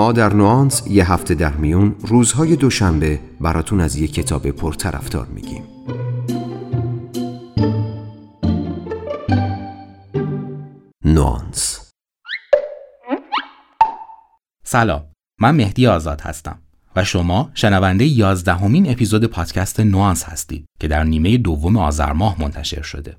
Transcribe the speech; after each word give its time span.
ما 0.00 0.12
در 0.12 0.32
نوانس 0.32 0.82
یه 0.86 1.12
هفته 1.12 1.34
در 1.34 1.52
میون 1.52 1.96
روزهای 2.00 2.56
دوشنبه 2.56 3.20
براتون 3.40 3.80
از 3.80 3.96
یه 3.96 4.08
کتاب 4.08 4.50
پرطرفدار 4.50 5.26
میگیم. 5.26 5.62
نوانس. 11.04 11.90
سلام 14.64 15.04
من 15.40 15.54
مهدی 15.54 15.86
آزاد 15.86 16.20
هستم 16.20 16.58
و 16.96 17.04
شما 17.04 17.50
شنونده 17.54 18.04
یازدهمین 18.04 18.90
اپیزود 18.90 19.24
پادکست 19.24 19.80
نوانس 19.80 20.24
هستید 20.24 20.64
که 20.80 20.88
در 20.88 21.04
نیمه 21.04 21.36
دوم 21.36 21.76
آذر 21.76 22.12
ماه 22.12 22.40
منتشر 22.40 22.82
شده. 22.82 23.16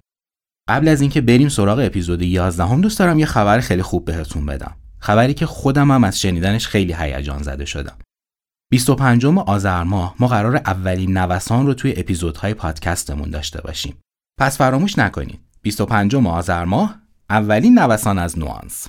قبل 0.70 0.88
از 0.88 1.02
اینکه 1.02 1.22
بریم 1.22 1.50
سراغ 1.50 1.80
اپیزود 1.80 2.22
11 2.22 2.66
هم 2.66 2.82
دوست 2.82 3.00
دارم 3.00 3.20
یه 3.20 3.26
خبر 3.26 3.60
خیلی 3.60 3.82
خوب 3.82 4.06
بهتون 4.06 4.46
بدم. 4.46 4.81
خبری 5.02 5.34
که 5.34 5.46
خودم 5.46 5.92
هم 5.92 6.04
از 6.04 6.22
شنیدنش 6.22 6.68
خیلی 6.68 6.94
هیجان 6.94 7.44
زده 7.44 7.66
شدم. 7.66 7.98
25 8.72 9.26
آذر 9.26 9.84
ماه 9.84 10.16
ما 10.20 10.28
قرار 10.28 10.56
اولین 10.56 11.18
نوسان 11.18 11.66
رو 11.66 11.74
توی 11.74 11.94
اپیزودهای 11.98 12.54
پادکستمون 12.54 13.30
داشته 13.30 13.62
باشیم. 13.62 13.98
پس 14.40 14.58
فراموش 14.58 14.98
نکنید. 14.98 15.40
25 15.62 16.16
آذر 16.16 16.66
ماه 16.66 17.00
اولین 17.30 17.80
نوسان 17.80 18.20
از 18.20 18.40
نوانس. 18.40 18.88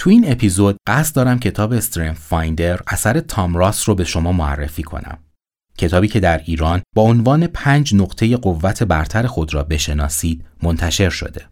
تو 0.00 0.10
این 0.10 0.32
اپیزود 0.32 0.76
قصد 0.86 1.16
دارم 1.16 1.38
کتاب 1.38 1.72
استریم 1.72 2.12
فایندر 2.12 2.80
اثر 2.86 3.20
تام 3.20 3.56
راس 3.56 3.88
رو 3.88 3.94
به 3.94 4.04
شما 4.04 4.32
معرفی 4.32 4.82
کنم. 4.82 5.18
کتابی 5.78 6.08
که 6.08 6.20
در 6.20 6.40
ایران 6.44 6.82
با 6.94 7.02
عنوان 7.02 7.46
پنج 7.46 7.94
نقطه 7.94 8.36
قوت 8.36 8.82
برتر 8.82 9.26
خود 9.26 9.54
را 9.54 9.62
بشناسید 9.62 10.44
منتشر 10.62 11.10
شده. 11.10 11.49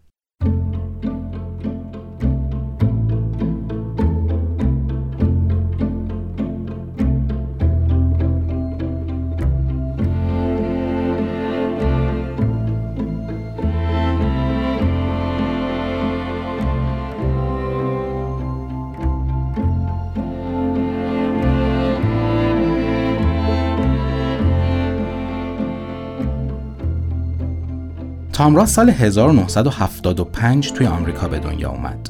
تامراس 28.39 28.73
سال 28.73 28.89
1975 28.89 30.71
توی 30.71 30.87
آمریکا 30.87 31.27
به 31.27 31.39
دنیا 31.39 31.69
اومد. 31.69 32.09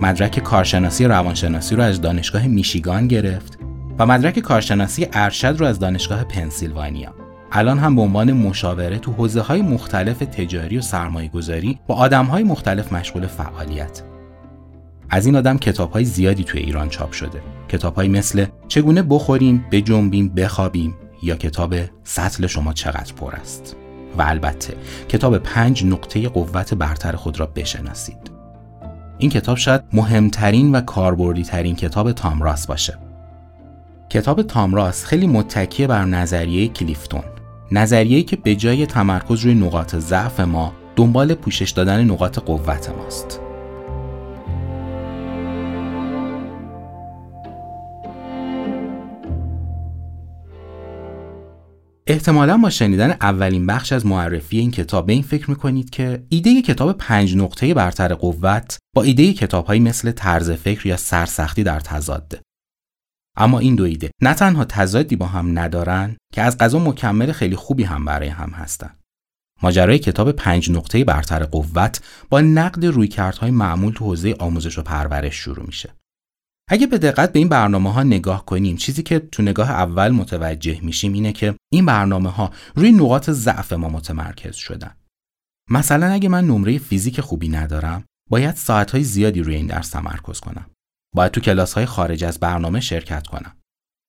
مدرک 0.00 0.38
کارشناسی 0.38 1.04
روانشناسی 1.04 1.76
رو 1.76 1.82
از 1.82 2.00
دانشگاه 2.00 2.46
میشیگان 2.46 3.08
گرفت 3.08 3.58
و 3.98 4.06
مدرک 4.06 4.38
کارشناسی 4.38 5.06
ارشد 5.12 5.56
رو 5.58 5.66
از 5.66 5.78
دانشگاه 5.78 6.24
پنسیلوانیا. 6.24 7.14
الان 7.52 7.78
هم 7.78 7.96
به 7.96 8.02
عنوان 8.02 8.32
مشاوره 8.32 8.98
تو 8.98 9.12
حوزه 9.12 9.40
های 9.40 9.62
مختلف 9.62 10.18
تجاری 10.18 10.78
و 10.78 10.80
سرمایه 10.80 11.28
گذاری 11.28 11.78
با 11.86 11.94
آدم 11.94 12.24
های 12.24 12.42
مختلف 12.42 12.92
مشغول 12.92 13.26
فعالیت. 13.26 14.02
از 15.10 15.26
این 15.26 15.36
آدم 15.36 15.58
کتاب 15.58 15.92
های 15.92 16.04
زیادی 16.04 16.44
توی 16.44 16.60
ایران 16.60 16.88
چاپ 16.88 17.12
شده. 17.12 17.42
کتاب 17.68 17.94
های 17.94 18.08
مثل 18.08 18.46
چگونه 18.68 19.02
بخوریم، 19.02 19.64
بجنبیم، 19.70 20.28
بخوابیم 20.28 20.94
یا 21.22 21.36
کتاب 21.36 21.74
سطل 22.04 22.46
شما 22.46 22.72
چقدر 22.72 23.14
پر 23.14 23.34
است. 23.34 23.76
و 24.18 24.22
البته 24.22 24.74
کتاب 25.08 25.38
پنج 25.38 25.84
نقطه 25.84 26.28
قوت 26.28 26.74
برتر 26.74 27.16
خود 27.16 27.40
را 27.40 27.46
بشناسید. 27.46 28.30
این 29.18 29.30
کتاب 29.30 29.56
شاید 29.56 29.82
مهمترین 29.92 30.74
و 30.74 30.80
کاربردی 30.80 31.42
ترین 31.42 31.76
کتاب 31.76 32.12
تامراس 32.12 32.66
باشه. 32.66 32.98
کتاب 34.10 34.42
تامراس 34.42 35.04
خیلی 35.04 35.26
متکیه 35.26 35.86
بر 35.86 36.04
نظریه 36.04 36.68
کلیفتون. 36.68 37.22
نظریه‌ای 37.72 38.22
که 38.22 38.36
به 38.36 38.54
جای 38.54 38.86
تمرکز 38.86 39.40
روی 39.40 39.54
نقاط 39.54 39.96
ضعف 39.96 40.40
ما 40.40 40.72
دنبال 40.96 41.34
پوشش 41.34 41.70
دادن 41.70 42.04
نقاط 42.04 42.38
قوت 42.38 42.90
ماست. 42.90 43.40
احتمالا 52.08 52.56
با 52.56 52.70
شنیدن 52.70 53.10
اولین 53.10 53.66
بخش 53.66 53.92
از 53.92 54.06
معرفی 54.06 54.58
این 54.58 54.70
کتاب 54.70 55.06
به 55.06 55.12
این 55.12 55.22
فکر 55.22 55.50
می‌کنید 55.50 55.90
که 55.90 56.26
ایده 56.28 56.62
کتاب 56.62 56.98
پنج 56.98 57.36
نقطه 57.36 57.74
برتر 57.74 58.14
قوت 58.14 58.78
با 58.94 59.02
ایده 59.02 59.32
کتابهایی 59.32 59.80
مثل 59.80 60.12
طرز 60.12 60.50
فکر 60.50 60.86
یا 60.86 60.96
سرسختی 60.96 61.62
در 61.62 61.80
تضاده. 61.80 62.40
اما 63.36 63.58
این 63.58 63.74
دو 63.74 63.84
ایده 63.84 64.10
نه 64.22 64.34
تنها 64.34 64.64
تضادی 64.64 65.16
با 65.16 65.26
هم 65.26 65.58
ندارن 65.58 66.16
که 66.32 66.42
از 66.42 66.58
غذا 66.58 66.78
مکمل 66.78 67.32
خیلی 67.32 67.56
خوبی 67.56 67.84
هم 67.84 68.04
برای 68.04 68.28
هم 68.28 68.50
هستند. 68.50 69.00
ماجرای 69.62 69.98
کتاب 69.98 70.32
پنج 70.32 70.70
نقطه 70.70 71.04
برتر 71.04 71.44
قوت 71.44 72.00
با 72.30 72.40
نقد 72.40 72.86
رویکردهای 72.86 73.50
معمول 73.50 73.92
تو 73.92 74.04
حوزه 74.04 74.36
آموزش 74.38 74.78
و 74.78 74.82
پرورش 74.82 75.34
شروع 75.34 75.66
میشه. 75.66 75.94
اگه 76.70 76.86
به 76.86 76.98
دقت 76.98 77.32
به 77.32 77.38
این 77.38 77.48
برنامه 77.48 77.92
ها 77.92 78.02
نگاه 78.02 78.46
کنیم 78.46 78.76
چیزی 78.76 79.02
که 79.02 79.18
تو 79.18 79.42
نگاه 79.42 79.70
اول 79.70 80.10
متوجه 80.10 80.80
میشیم 80.80 81.12
اینه 81.12 81.32
که 81.32 81.54
این 81.72 81.86
برنامه 81.86 82.30
ها 82.30 82.50
روی 82.74 82.92
نقاط 82.92 83.30
ضعف 83.30 83.72
ما 83.72 83.88
متمرکز 83.88 84.54
شدن. 84.56 84.96
مثلا 85.70 86.06
اگه 86.06 86.28
من 86.28 86.46
نمره 86.46 86.78
فیزیک 86.78 87.20
خوبی 87.20 87.48
ندارم 87.48 88.04
باید 88.30 88.54
ساعت 88.54 88.90
های 88.90 89.02
زیادی 89.02 89.42
روی 89.42 89.54
این 89.54 89.66
درس 89.66 89.90
تمرکز 89.90 90.40
کنم. 90.40 90.70
باید 91.14 91.32
تو 91.32 91.40
کلاس 91.40 91.72
های 91.72 91.86
خارج 91.86 92.24
از 92.24 92.40
برنامه 92.40 92.80
شرکت 92.80 93.26
کنم. 93.26 93.56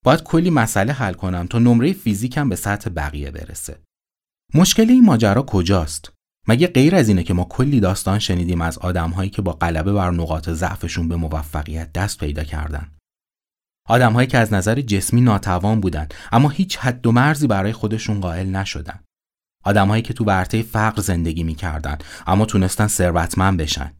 باید 0.05 0.23
کلی 0.23 0.49
مسئله 0.49 0.93
حل 0.93 1.13
کنم 1.13 1.47
تا 1.47 1.59
نمره 1.59 1.93
فیزیکم 1.93 2.49
به 2.49 2.55
سطح 2.55 2.89
بقیه 2.89 3.31
برسه. 3.31 3.79
مشکل 4.53 4.89
این 4.89 5.05
ماجرا 5.05 5.41
کجاست؟ 5.41 6.11
مگه 6.47 6.67
غیر 6.67 6.95
از 6.95 7.07
اینه 7.09 7.23
که 7.23 7.33
ما 7.33 7.43
کلی 7.43 7.79
داستان 7.79 8.19
شنیدیم 8.19 8.61
از 8.61 8.77
آدمهایی 8.77 9.29
که 9.29 9.41
با 9.41 9.53
غلبه 9.53 9.93
بر 9.93 10.11
نقاط 10.11 10.49
ضعفشون 10.49 11.07
به 11.07 11.15
موفقیت 11.15 11.93
دست 11.93 12.19
پیدا 12.19 12.43
کردن؟ 12.43 12.96
آدمهایی 13.87 14.27
که 14.27 14.37
از 14.37 14.53
نظر 14.53 14.81
جسمی 14.81 15.21
ناتوان 15.21 15.81
بودن 15.81 16.07
اما 16.31 16.49
هیچ 16.49 16.77
حد 16.77 17.07
و 17.07 17.11
مرزی 17.11 17.47
برای 17.47 17.73
خودشون 17.73 18.21
قائل 18.21 18.49
نشدن. 18.49 18.99
آدمهایی 19.63 20.01
که 20.01 20.13
تو 20.13 20.23
ورطه 20.23 20.61
فقر 20.61 21.01
زندگی 21.01 21.43
می‌کردن 21.43 21.97
اما 22.27 22.45
تونستن 22.45 22.87
ثروتمند 22.87 23.59
بشن. 23.59 23.93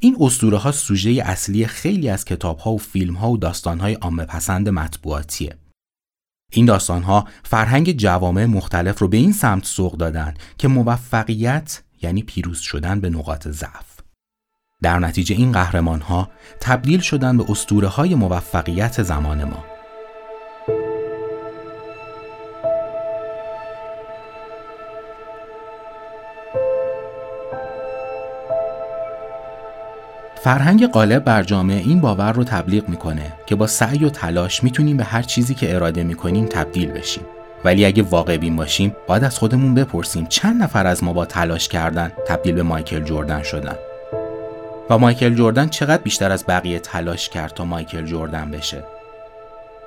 این 0.00 0.16
اسطوره 0.20 0.58
ها 0.58 0.72
سوژه 0.72 1.10
اصلی 1.10 1.66
خیلی 1.66 2.08
از 2.08 2.24
کتاب 2.24 2.58
ها 2.58 2.72
و 2.72 2.78
فیلم 2.78 3.14
ها 3.14 3.30
و 3.30 3.36
داستان 3.36 3.80
های 3.80 3.94
عامه 3.94 4.24
پسند 4.24 4.68
مطبوعاتیه. 4.68 5.56
این 6.52 6.66
داستان 6.66 7.02
ها 7.02 7.28
فرهنگ 7.42 7.92
جوامع 7.92 8.44
مختلف 8.44 8.98
رو 8.98 9.08
به 9.08 9.16
این 9.16 9.32
سمت 9.32 9.64
سوق 9.64 9.96
دادن 9.96 10.34
که 10.58 10.68
موفقیت 10.68 11.82
یعنی 12.02 12.22
پیروز 12.22 12.58
شدن 12.58 13.00
به 13.00 13.10
نقاط 13.10 13.48
ضعف. 13.48 13.91
در 14.82 14.98
نتیجه 14.98 15.34
این 15.34 15.52
قهرمان 15.52 16.00
ها 16.00 16.28
تبدیل 16.60 17.00
شدن 17.00 17.36
به 17.36 17.44
اسطوره 17.48 17.88
های 17.88 18.14
موفقیت 18.14 19.02
زمان 19.02 19.44
ما. 19.44 19.64
فرهنگ 30.44 30.86
غالب 30.86 31.24
بر 31.24 31.42
جامعه 31.42 31.78
این 31.78 32.00
باور 32.00 32.32
رو 32.32 32.44
تبلیغ 32.44 32.88
می‌کنه 32.88 33.32
که 33.46 33.54
با 33.54 33.66
سعی 33.66 34.04
و 34.04 34.08
تلاش 34.08 34.64
می‌تونیم 34.64 34.96
به 34.96 35.04
هر 35.04 35.22
چیزی 35.22 35.54
که 35.54 35.74
اراده 35.74 36.04
می‌کنیم 36.04 36.46
تبدیل 36.46 36.90
بشیم 36.90 37.24
ولی 37.64 37.84
اگه 37.84 38.02
واقع 38.02 38.36
بین 38.36 38.56
باشیم 38.56 38.96
باید 39.06 39.24
از 39.24 39.38
خودمون 39.38 39.74
بپرسیم 39.74 40.26
چند 40.26 40.62
نفر 40.62 40.86
از 40.86 41.04
ما 41.04 41.12
با 41.12 41.24
تلاش 41.24 41.68
کردن 41.68 42.12
تبدیل 42.26 42.54
به 42.54 42.62
مایکل 42.62 43.04
جردن 43.04 43.42
شدن 43.42 43.76
و 44.92 44.98
مایکل 44.98 45.34
جردن 45.34 45.68
چقدر 45.68 46.02
بیشتر 46.02 46.32
از 46.32 46.44
بقیه 46.48 46.78
تلاش 46.78 47.28
کرد 47.28 47.54
تا 47.54 47.64
مایکل 47.64 48.06
جردن 48.06 48.50
بشه؟ 48.50 48.84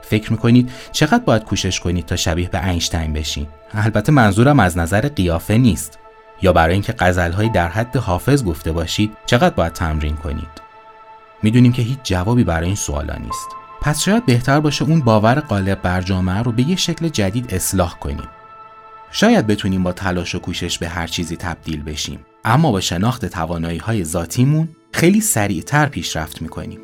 فکر 0.01 0.31
می‌کنید 0.31 0.71
چقدر 0.91 1.23
باید 1.23 1.43
کوشش 1.43 1.79
کنید 1.79 2.05
تا 2.05 2.15
شبیه 2.15 2.49
به 2.49 2.67
اینشتین 2.67 3.13
بشین؟ 3.13 3.47
البته 3.73 4.11
منظورم 4.11 4.59
از 4.59 4.77
نظر 4.77 5.07
قیافه 5.07 5.57
نیست. 5.57 5.99
یا 6.41 6.53
برای 6.53 6.73
اینکه 6.73 6.95
غزلهایی 6.99 7.49
در 7.49 7.67
حد 7.67 7.95
حافظ 7.95 8.43
گفته 8.43 8.71
باشید 8.71 9.17
چقدر 9.25 9.55
باید 9.55 9.73
تمرین 9.73 10.15
کنید؟ 10.15 10.61
می‌دونیم 11.43 11.71
که 11.71 11.81
هیچ 11.81 11.99
جوابی 12.03 12.43
برای 12.43 12.67
این 12.67 12.75
سوالا 12.75 13.15
نیست. 13.15 13.47
پس 13.81 14.01
شاید 14.01 14.25
بهتر 14.25 14.59
باشه 14.59 14.85
اون 14.85 15.01
باور 15.01 15.39
غالب 15.39 15.81
بر 15.81 16.01
جامعه 16.01 16.41
رو 16.41 16.51
به 16.51 16.69
یه 16.69 16.75
شکل 16.75 17.09
جدید 17.09 17.53
اصلاح 17.53 17.99
کنیم. 17.99 18.29
شاید 19.11 19.47
بتونیم 19.47 19.83
با 19.83 19.91
تلاش 19.91 20.35
و 20.35 20.39
کوشش 20.39 20.77
به 20.77 20.89
هر 20.89 21.07
چیزی 21.07 21.37
تبدیل 21.37 21.83
بشیم. 21.83 22.19
اما 22.45 22.71
با 22.71 22.81
شناخت 22.81 23.25
توانایی 23.25 23.77
های 23.77 24.03
ذاتیمون 24.03 24.69
خیلی 24.95 25.21
سریعتر 25.21 25.85
پیشرفت 25.85 26.41
می‌کنیم 26.41 26.79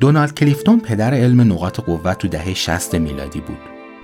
دونالد 0.00 0.34
کلیفتون 0.34 0.80
پدر 0.80 1.14
علم 1.14 1.40
نقاط 1.40 1.80
قوت 1.80 2.18
تو 2.18 2.28
دهه 2.28 2.54
60 2.54 2.94
میلادی 2.94 3.40
بود 3.40 3.58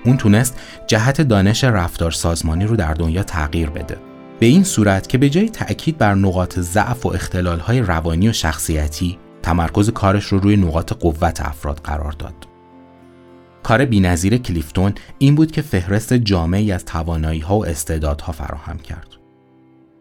اون 0.05 0.17
تونست 0.17 0.59
جهت 0.87 1.21
دانش 1.21 1.63
رفتار 1.63 2.11
سازمانی 2.11 2.65
رو 2.65 2.75
در 2.75 2.93
دنیا 2.93 3.23
تغییر 3.23 3.69
بده 3.69 3.97
به 4.39 4.45
این 4.45 4.63
صورت 4.63 5.09
که 5.09 5.17
به 5.17 5.29
جای 5.29 5.49
تأکید 5.49 5.97
بر 5.97 6.15
نقاط 6.15 6.59
ضعف 6.59 7.05
و 7.05 7.09
اختلالهای 7.09 7.79
روانی 7.79 8.29
و 8.29 8.33
شخصیتی 8.33 9.17
تمرکز 9.43 9.89
کارش 9.89 10.25
رو 10.25 10.39
روی 10.39 10.57
نقاط 10.57 10.93
قوت 10.93 11.41
افراد 11.41 11.81
قرار 11.83 12.11
داد. 12.11 12.47
کار 13.63 13.85
بینظیر 13.85 14.37
کلیفتون 14.37 14.93
این 15.17 15.35
بود 15.35 15.51
که 15.51 15.61
فهرست 15.61 16.13
جامعی 16.13 16.71
از 16.71 16.85
توانایی 16.85 17.39
ها 17.39 17.57
و 17.57 17.65
استعدادها 17.65 18.31
فراهم 18.31 18.77
کرد. 18.77 19.26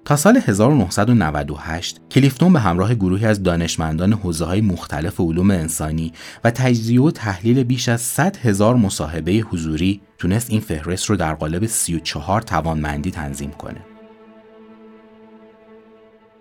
تا 0.06 0.16
سال 0.16 0.40
1998 0.46 2.00
کلیفتون 2.10 2.52
به 2.52 2.60
همراه 2.60 2.94
گروهی 2.94 3.26
از 3.26 3.42
دانشمندان 3.42 4.12
حوزه 4.12 4.44
های 4.44 4.60
مختلف 4.60 5.20
علوم 5.20 5.50
انسانی 5.50 6.12
و 6.44 6.50
تجزیه 6.50 7.02
و 7.02 7.10
تحلیل 7.10 7.62
بیش 7.62 7.88
از 7.88 8.00
100 8.00 8.36
هزار 8.36 8.76
مصاحبه 8.76 9.32
حضوری 9.32 10.00
تونست 10.18 10.50
این 10.50 10.60
فهرست 10.60 11.10
رو 11.10 11.16
در 11.16 11.34
قالب 11.34 11.66
34 11.66 12.42
توانمندی 12.42 13.10
تنظیم 13.10 13.50
کنه. 13.50 13.80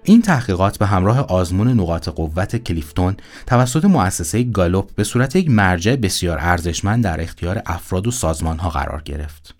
این 0.03 0.21
تحقیقات 0.21 0.77
به 0.77 0.85
همراه 0.85 1.19
آزمون 1.19 1.67
نقاط 1.67 2.09
قوت 2.09 2.55
کلیفتون 2.55 3.17
توسط 3.47 3.85
مؤسسه 3.85 4.43
گالوپ 4.43 4.95
به 4.95 5.03
صورت 5.03 5.35
یک 5.35 5.49
مرجع 5.49 5.95
بسیار 5.95 6.37
ارزشمند 6.41 7.03
در 7.03 7.21
اختیار 7.21 7.61
افراد 7.65 8.07
و 8.07 8.11
سازمانها 8.11 8.69
قرار 8.69 9.01
گرفت. 9.05 9.54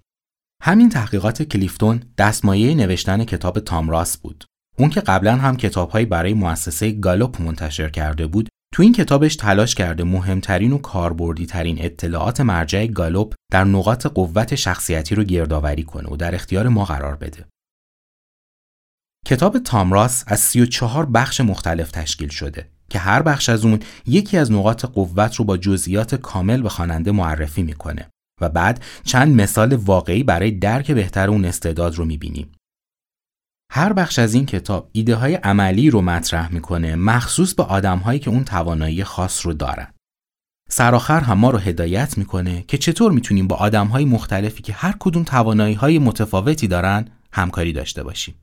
همین 0.65 0.89
تحقیقات 0.89 1.43
کلیفتون 1.43 2.03
دستمایه 2.17 2.75
نوشتن 2.75 3.23
کتاب 3.23 3.59
تام 3.59 3.89
راس 3.89 4.17
بود. 4.17 4.45
اون 4.79 4.89
که 4.89 5.01
قبلا 5.01 5.35
هم 5.35 5.57
کتابهایی 5.57 6.05
برای 6.05 6.33
مؤسسه 6.33 6.91
گالوپ 6.91 7.41
منتشر 7.41 7.89
کرده 7.89 8.27
بود، 8.27 8.49
تو 8.73 8.83
این 8.83 8.93
کتابش 8.93 9.35
تلاش 9.35 9.75
کرده 9.75 10.03
مهمترین 10.03 10.71
و 10.73 10.77
کاربردی 10.77 11.45
ترین 11.45 11.77
اطلاعات 11.79 12.41
مرجع 12.41 12.87
گالوپ 12.87 13.33
در 13.51 13.63
نقاط 13.63 14.07
قوت 14.07 14.55
شخصیتی 14.55 15.15
رو 15.15 15.23
گردآوری 15.23 15.83
کنه 15.83 16.09
و 16.09 16.15
در 16.15 16.35
اختیار 16.35 16.67
ما 16.67 16.85
قرار 16.85 17.15
بده. 17.15 17.45
کتاب 19.25 19.59
تامراس 19.59 20.23
از 20.27 20.39
34 20.39 21.05
بخش 21.05 21.41
مختلف 21.41 21.91
تشکیل 21.91 22.29
شده 22.29 22.69
که 22.89 22.99
هر 22.99 23.21
بخش 23.21 23.49
از 23.49 23.65
اون 23.65 23.79
یکی 24.05 24.37
از 24.37 24.51
نقاط 24.51 24.85
قوت 24.85 25.35
رو 25.35 25.45
با 25.45 25.57
جزئیات 25.57 26.15
کامل 26.15 26.61
به 26.61 26.69
خواننده 26.69 27.11
معرفی 27.11 27.63
می‌کنه 27.63 28.09
و 28.41 28.49
بعد 28.49 28.83
چند 29.03 29.41
مثال 29.41 29.73
واقعی 29.73 30.23
برای 30.23 30.51
درک 30.51 30.91
بهتر 30.91 31.29
اون 31.29 31.45
استعداد 31.45 31.95
رو 31.95 32.05
می‌بینیم. 32.05 32.51
هر 33.71 33.93
بخش 33.93 34.19
از 34.19 34.33
این 34.33 34.45
کتاب 34.45 34.89
ایده 34.91 35.15
های 35.15 35.35
عملی 35.35 35.89
رو 35.89 36.01
مطرح 36.01 36.53
می‌کنه 36.53 36.95
مخصوص 36.95 37.53
به 37.53 37.63
آدم 37.63 37.97
هایی 37.97 38.19
که 38.19 38.29
اون 38.29 38.43
توانایی 38.43 39.03
خاص 39.03 39.45
رو 39.45 39.53
دارن. 39.53 39.87
سرآخر 40.69 41.19
هم 41.19 41.37
ما 41.37 41.49
رو 41.49 41.57
هدایت 41.57 42.17
می‌کنه 42.17 42.61
که 42.67 42.77
چطور 42.77 43.11
می‌تونیم 43.11 43.47
با 43.47 43.55
آدم 43.55 43.87
های 43.87 44.05
مختلفی 44.05 44.63
که 44.63 44.73
هر 44.73 44.95
کدوم 44.99 45.23
توانایی 45.23 45.75
های 45.75 45.99
متفاوتی 45.99 46.67
دارن 46.67 47.07
همکاری 47.33 47.73
داشته 47.73 48.03
باشیم. 48.03 48.35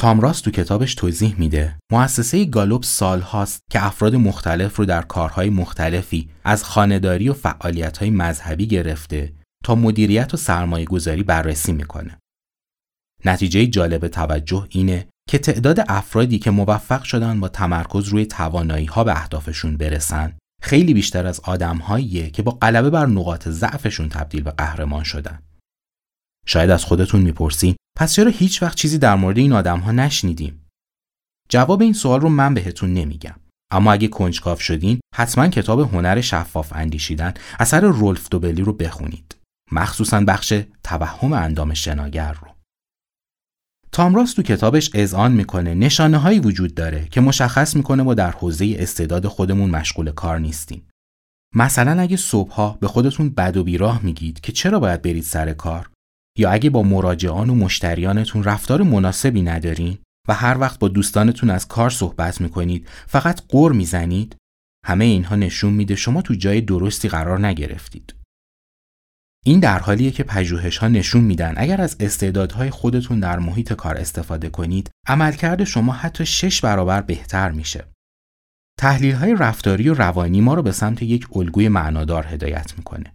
تامراس 0.00 0.40
تو 0.40 0.50
کتابش 0.50 0.94
توضیح 0.94 1.34
میده 1.38 1.76
مؤسسه 1.92 2.44
گالوب 2.44 2.82
سال 2.82 3.20
هاست 3.20 3.60
که 3.70 3.86
افراد 3.86 4.14
مختلف 4.14 4.76
رو 4.76 4.84
در 4.84 5.02
کارهای 5.02 5.50
مختلفی 5.50 6.30
از 6.44 6.64
خانهداری 6.64 7.28
و 7.28 7.32
فعالیتهای 7.32 8.10
مذهبی 8.10 8.66
گرفته 8.66 9.32
تا 9.64 9.74
مدیریت 9.74 10.34
و 10.34 10.36
سرمایه 10.36 10.84
گذاری 10.84 11.22
بررسی 11.22 11.72
می‌کنه. 11.72 12.18
نتیجه 13.24 13.66
جالب 13.66 14.08
توجه 14.08 14.66
اینه 14.70 15.08
که 15.28 15.38
تعداد 15.38 15.84
افرادی 15.88 16.38
که 16.38 16.50
موفق 16.50 17.02
شدن 17.02 17.40
با 17.40 17.48
تمرکز 17.48 18.08
روی 18.08 18.26
توانایی 18.26 18.86
ها 18.86 19.04
به 19.04 19.12
اهدافشون 19.12 19.76
برسن 19.76 20.36
خیلی 20.62 20.94
بیشتر 20.94 21.26
از 21.26 21.40
آدمهاییه 21.40 22.30
که 22.30 22.42
با 22.42 22.52
غلبه 22.52 22.90
بر 22.90 23.06
نقاط 23.06 23.48
ضعفشون 23.48 24.08
تبدیل 24.08 24.42
به 24.42 24.50
قهرمان 24.50 25.04
شدن. 25.04 25.42
شاید 26.46 26.70
از 26.70 26.84
خودتون 26.84 27.20
می‌پرسین 27.20 27.76
پس 28.00 28.14
چرا 28.14 28.30
هیچ 28.30 28.62
وقت 28.62 28.76
چیزی 28.76 28.98
در 28.98 29.16
مورد 29.16 29.38
این 29.38 29.52
آدم 29.52 29.78
ها 29.78 29.92
نشنیدیم؟ 29.92 30.66
جواب 31.48 31.82
این 31.82 31.92
سوال 31.92 32.20
رو 32.20 32.28
من 32.28 32.54
بهتون 32.54 32.94
نمیگم. 32.94 33.34
اما 33.72 33.92
اگه 33.92 34.08
کنجکاو 34.08 34.58
شدین 34.58 35.00
حتما 35.14 35.48
کتاب 35.48 35.80
هنر 35.80 36.20
شفاف 36.20 36.72
اندیشیدن 36.72 37.34
اثر 37.58 37.80
رولف 37.80 38.28
دوبلی 38.28 38.62
رو 38.62 38.72
بخونید. 38.72 39.36
مخصوصا 39.72 40.20
بخش 40.20 40.54
توهم 40.84 41.32
اندام 41.32 41.74
شناگر 41.74 42.32
رو. 42.32 42.48
تامراس 43.92 44.32
تو 44.32 44.42
کتابش 44.42 44.90
اذعان 44.94 45.32
می‌کنه 45.32 45.74
نشانه 45.74 46.18
هایی 46.18 46.40
وجود 46.40 46.74
داره 46.74 47.08
که 47.08 47.20
مشخص 47.20 47.76
می‌کنه 47.76 48.02
ما 48.02 48.14
در 48.14 48.30
حوزه 48.30 48.76
استعداد 48.78 49.26
خودمون 49.26 49.70
مشغول 49.70 50.10
کار 50.10 50.38
نیستیم. 50.38 50.88
مثلا 51.54 52.00
اگه 52.00 52.16
صبحها 52.16 52.78
به 52.80 52.88
خودتون 52.88 53.30
بد 53.30 53.56
و 53.56 53.64
بیراه 53.64 54.02
میگید 54.02 54.40
که 54.40 54.52
چرا 54.52 54.80
باید 54.80 55.02
برید 55.02 55.24
سر 55.24 55.52
کار 55.52 55.89
یا 56.40 56.50
اگه 56.50 56.70
با 56.70 56.82
مراجعان 56.82 57.50
و 57.50 57.54
مشتریانتون 57.54 58.44
رفتار 58.44 58.82
مناسبی 58.82 59.42
ندارین 59.42 59.98
و 60.28 60.34
هر 60.34 60.58
وقت 60.58 60.78
با 60.78 60.88
دوستانتون 60.88 61.50
از 61.50 61.68
کار 61.68 61.90
صحبت 61.90 62.40
می‌کنید 62.40 62.88
فقط 63.06 63.42
قر 63.48 63.72
می‌زنید 63.72 64.36
همه 64.86 65.04
اینها 65.04 65.36
نشون 65.36 65.72
میده 65.72 65.94
شما 65.94 66.22
تو 66.22 66.34
جای 66.34 66.60
درستی 66.60 67.08
قرار 67.08 67.46
نگرفتید. 67.46 68.14
این 69.44 69.60
در 69.60 69.78
حالیه 69.78 70.10
که 70.10 70.22
پژوهش 70.22 70.78
ها 70.78 70.88
نشون 70.88 71.24
میدن 71.24 71.54
اگر 71.56 71.80
از 71.80 71.96
استعدادهای 72.00 72.70
خودتون 72.70 73.20
در 73.20 73.38
محیط 73.38 73.72
کار 73.72 73.96
استفاده 73.96 74.48
کنید 74.48 74.90
عملکرد 75.06 75.64
شما 75.64 75.92
حتی 75.92 76.26
شش 76.26 76.60
برابر 76.60 77.02
بهتر 77.02 77.50
میشه. 77.50 77.84
تحلیل 78.78 79.14
های 79.14 79.34
رفتاری 79.34 79.88
و 79.88 79.94
روانی 79.94 80.40
ما 80.40 80.54
رو 80.54 80.62
به 80.62 80.72
سمت 80.72 81.02
یک 81.02 81.36
الگوی 81.36 81.68
معنادار 81.68 82.26
هدایت 82.26 82.72
می‌کنه. 82.76 83.12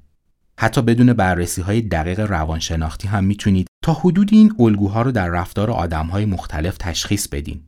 حتی 0.60 0.82
بدون 0.82 1.14
بررسی 1.14 1.62
های 1.62 1.82
دقیق 1.82 2.20
روانشناختی 2.20 3.08
هم 3.08 3.24
می‌تونید 3.24 3.68
تا 3.84 3.94
حدود 3.94 4.30
این 4.32 4.56
الگوها 4.60 5.02
رو 5.02 5.12
در 5.12 5.30
رفتار 5.30 5.72
آدم 5.72 6.06
های 6.06 6.26
مختلف 6.26 6.78
تشخیص 6.78 7.28
بدین. 7.28 7.64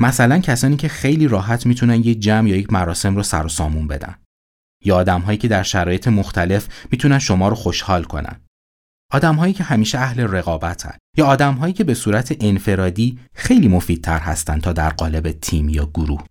مثلا 0.00 0.38
کسانی 0.38 0.76
که 0.76 0.88
خیلی 0.88 1.28
راحت 1.28 1.66
می‌تونن 1.66 1.94
یک 1.94 2.20
جمع 2.20 2.48
یا 2.48 2.56
یک 2.56 2.72
مراسم 2.72 3.16
رو 3.16 3.22
سر 3.22 3.46
و 3.46 3.48
سامون 3.48 3.86
بدن. 3.86 4.14
یا 4.84 4.96
آدم 4.96 5.20
هایی 5.20 5.38
که 5.38 5.48
در 5.48 5.62
شرایط 5.62 6.08
مختلف 6.08 6.68
می‌تونن 6.90 7.18
شما 7.18 7.48
رو 7.48 7.54
خوشحال 7.54 8.04
کنن. 8.04 8.40
آدم 9.12 9.34
هایی 9.34 9.52
که 9.52 9.64
همیشه 9.64 9.98
اهل 9.98 10.20
رقابتن 10.20 10.98
یا 11.16 11.26
آدم 11.26 11.54
هایی 11.54 11.72
که 11.72 11.84
به 11.84 11.94
صورت 11.94 12.36
انفرادی 12.40 13.18
خیلی 13.34 13.68
مفیدتر 13.68 14.18
هستند 14.18 14.60
تا 14.60 14.72
در 14.72 14.90
قالب 14.90 15.32
تیم 15.32 15.68
یا 15.68 15.86
گروه. 15.86 16.24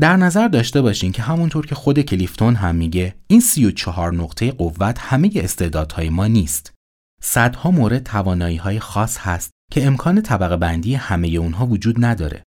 در 0.00 0.16
نظر 0.16 0.48
داشته 0.48 0.82
باشین 0.82 1.12
که 1.12 1.22
همونطور 1.22 1.66
که 1.66 1.74
خود 1.74 2.00
کلیفتون 2.00 2.54
هم 2.54 2.74
میگه 2.74 3.14
این 3.26 3.40
34 3.40 4.14
نقطه 4.14 4.52
قوت 4.52 4.98
همه 4.98 5.30
استعدادهای 5.36 6.10
ما 6.10 6.26
نیست. 6.26 6.74
صدها 7.22 7.70
مورد 7.70 8.02
توانایی 8.02 8.56
های 8.56 8.80
خاص 8.80 9.18
هست 9.18 9.50
که 9.72 9.86
امکان 9.86 10.22
طبقه 10.22 10.56
بندی 10.56 10.94
همه 10.94 11.28
اونها 11.28 11.66
وجود 11.66 12.04
نداره. 12.04 12.42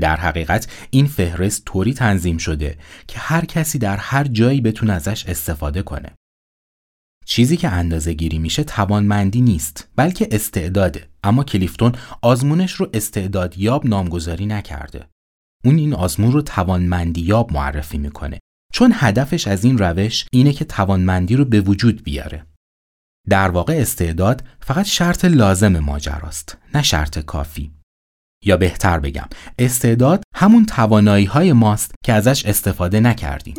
در 0.00 0.16
حقیقت 0.16 0.68
این 0.90 1.06
فهرست 1.06 1.64
طوری 1.64 1.94
تنظیم 1.94 2.38
شده 2.38 2.78
که 3.06 3.18
هر 3.18 3.44
کسی 3.44 3.78
در 3.78 3.96
هر 3.96 4.24
جایی 4.24 4.60
بتونه 4.60 4.92
ازش 4.92 5.26
استفاده 5.26 5.82
کنه. 5.82 6.12
چیزی 7.26 7.56
که 7.56 7.68
اندازه 7.68 8.12
گیری 8.12 8.38
میشه 8.38 8.64
توانمندی 8.64 9.40
نیست 9.40 9.88
بلکه 9.96 10.28
استعداده 10.30 11.08
اما 11.24 11.44
کلیفتون 11.44 11.92
آزمونش 12.22 12.72
رو 12.72 12.90
استعدادیاب 12.94 13.86
نامگذاری 13.86 14.46
نکرده. 14.46 15.11
اون 15.64 15.78
این 15.78 15.94
آزمون 15.94 16.32
رو 16.32 16.42
توانمندیاب 16.42 17.52
معرفی 17.52 17.98
می‌کنه 17.98 18.38
چون 18.72 18.92
هدفش 18.94 19.48
از 19.48 19.64
این 19.64 19.78
روش 19.78 20.26
اینه 20.32 20.52
که 20.52 20.64
توانمندی 20.64 21.36
رو 21.36 21.44
به 21.44 21.60
وجود 21.60 22.02
بیاره. 22.02 22.46
در 23.28 23.50
واقع 23.50 23.74
استعداد 23.76 24.44
فقط 24.60 24.84
شرط 24.84 25.24
لازم 25.24 25.78
ماجراست 25.78 26.58
نه 26.74 26.82
شرط 26.82 27.18
کافی. 27.18 27.72
یا 28.44 28.56
بهتر 28.56 29.00
بگم 29.00 29.28
استعداد 29.58 30.22
همون 30.34 30.66
توانایی 30.66 31.24
های 31.24 31.52
ماست 31.52 31.94
که 32.04 32.12
ازش 32.12 32.46
استفاده 32.46 33.00
نکردیم. 33.00 33.54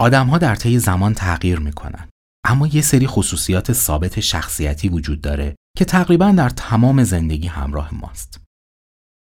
آدم 0.00 0.26
ها 0.26 0.38
در 0.38 0.54
طی 0.54 0.78
زمان 0.78 1.14
تغییر 1.14 1.58
می‌کنن 1.58 2.08
اما 2.44 2.66
یه 2.66 2.82
سری 2.82 3.06
خصوصیات 3.06 3.72
ثابت 3.72 4.20
شخصیتی 4.20 4.88
وجود 4.88 5.20
داره 5.20 5.56
که 5.76 5.84
تقریبا 5.84 6.30
در 6.30 6.48
تمام 6.48 7.04
زندگی 7.04 7.46
همراه 7.46 7.94
ماست. 7.94 8.40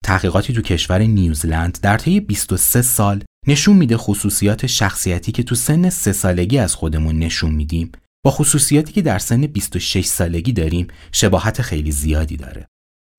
تحقیقاتی 0.04 0.52
تو 0.52 0.62
کشور 0.62 0.98
نیوزلند 0.98 1.78
در 1.82 1.98
طی 1.98 2.20
23 2.20 2.82
سال 2.82 3.24
نشون 3.46 3.76
میده 3.76 3.96
خصوصیات 3.96 4.66
شخصیتی 4.66 5.32
که 5.32 5.42
تو 5.42 5.54
سن 5.54 5.90
سه 5.90 6.12
سالگی 6.12 6.58
از 6.58 6.74
خودمون 6.74 7.18
نشون 7.18 7.50
میدیم 7.50 7.92
با 8.24 8.30
خصوصیاتی 8.30 8.92
که 8.92 9.02
در 9.02 9.18
سن 9.18 9.46
26 9.46 10.06
سالگی 10.06 10.52
داریم 10.52 10.86
شباهت 11.12 11.62
خیلی 11.62 11.92
زیادی 11.92 12.36
داره. 12.36 12.66